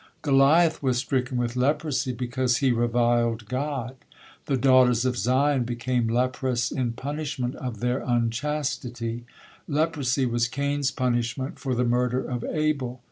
[0.23, 3.97] Goliath was stricken with leprosy because he reviled God;
[4.47, 9.25] the daughters of Zion became leprous in punishment of their unchastity;
[9.67, 12.99] leprosy was Cain's punishment for the murder of Abel.